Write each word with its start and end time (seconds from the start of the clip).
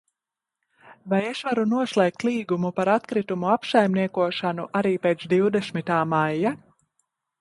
Vai 1.11 1.19
es 1.31 1.41
varu 1.49 1.65
noslēgt 1.73 2.25
līgumu 2.29 2.71
par 2.79 2.91
atkritumu 2.95 3.51
apsaimniekošanu 3.57 4.69
arī 4.81 4.95
pēc 5.05 5.27
divdesmitā 5.35 6.01
maija? 6.15 6.55